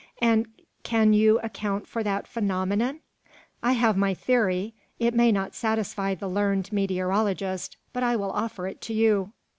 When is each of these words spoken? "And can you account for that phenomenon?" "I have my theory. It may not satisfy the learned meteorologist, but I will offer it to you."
"And 0.19 0.47
can 0.81 1.13
you 1.13 1.37
account 1.41 1.87
for 1.87 2.01
that 2.01 2.25
phenomenon?" 2.25 3.01
"I 3.61 3.73
have 3.73 3.95
my 3.95 4.15
theory. 4.15 4.73
It 4.97 5.13
may 5.13 5.31
not 5.31 5.53
satisfy 5.53 6.15
the 6.15 6.27
learned 6.27 6.73
meteorologist, 6.73 7.77
but 7.93 8.01
I 8.01 8.15
will 8.15 8.31
offer 8.31 8.65
it 8.65 8.81
to 8.81 8.95
you." 8.95 9.31